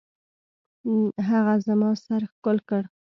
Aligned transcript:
هغه 1.27 1.53
زما 1.67 1.89
سر 2.05 2.21
ښكل 2.31 2.57
كړ. 2.69 2.83